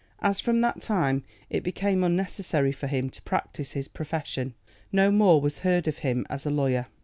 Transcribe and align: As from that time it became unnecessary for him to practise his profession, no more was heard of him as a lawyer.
As 0.17 0.39
from 0.39 0.61
that 0.61 0.81
time 0.81 1.23
it 1.51 1.61
became 1.61 2.03
unnecessary 2.03 2.71
for 2.71 2.87
him 2.87 3.11
to 3.11 3.21
practise 3.21 3.73
his 3.73 3.87
profession, 3.87 4.55
no 4.91 5.11
more 5.11 5.39
was 5.39 5.59
heard 5.59 5.87
of 5.87 5.99
him 5.99 6.25
as 6.27 6.43
a 6.43 6.49
lawyer. 6.49 6.87